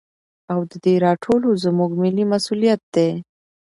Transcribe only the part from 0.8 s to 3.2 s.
دې راټولو زموږ ملي مسوليت دى.